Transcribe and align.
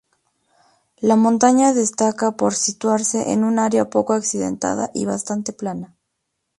La 0.97 1.15
montaña 1.15 1.75
destaca 1.75 2.31
por 2.31 2.55
situarse 2.55 3.33
en 3.33 3.43
un 3.43 3.59
área 3.59 3.91
poco 3.91 4.13
accidentada 4.13 4.89
y 4.95 5.05
bastante 5.05 5.53
plana. 5.53 5.95